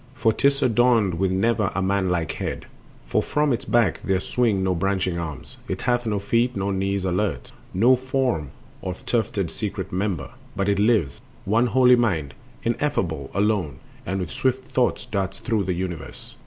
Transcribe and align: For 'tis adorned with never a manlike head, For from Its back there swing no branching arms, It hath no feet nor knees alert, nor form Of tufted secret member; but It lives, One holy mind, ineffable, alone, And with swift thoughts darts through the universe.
For 0.15 0.33
'tis 0.33 0.63
adorned 0.63 1.19
with 1.19 1.29
never 1.29 1.71
a 1.75 1.81
manlike 1.83 2.31
head, 2.31 2.65
For 3.05 3.21
from 3.21 3.53
Its 3.53 3.65
back 3.65 4.01
there 4.01 4.19
swing 4.19 4.63
no 4.63 4.73
branching 4.73 5.19
arms, 5.19 5.57
It 5.67 5.83
hath 5.83 6.07
no 6.07 6.17
feet 6.17 6.55
nor 6.55 6.73
knees 6.73 7.05
alert, 7.05 7.51
nor 7.71 7.95
form 7.95 8.49
Of 8.81 9.05
tufted 9.05 9.51
secret 9.51 9.91
member; 9.91 10.31
but 10.55 10.67
It 10.67 10.79
lives, 10.79 11.21
One 11.45 11.67
holy 11.67 11.95
mind, 11.95 12.33
ineffable, 12.63 13.29
alone, 13.35 13.77
And 14.03 14.19
with 14.19 14.31
swift 14.31 14.71
thoughts 14.71 15.05
darts 15.05 15.37
through 15.37 15.65
the 15.65 15.73
universe. 15.75 16.35